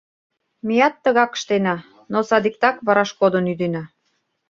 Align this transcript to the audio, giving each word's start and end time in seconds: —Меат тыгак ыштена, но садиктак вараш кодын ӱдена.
—Меат 0.67 0.95
тыгак 1.03 1.31
ыштена, 1.37 1.75
но 2.11 2.19
садиктак 2.29 2.75
вараш 2.85 3.11
кодын 3.19 3.45
ӱдена. 3.53 3.83